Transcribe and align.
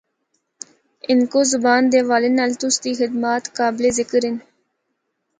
ہندکو 1.07 1.39
زبان 1.53 1.81
دے 1.91 1.99
حوالے 2.05 2.29
نال 2.37 2.51
تُسدی 2.59 2.91
خدمات 2.99 3.43
قابل 3.57 3.83
ذکر 3.99 4.21
ہن۔ 4.27 4.35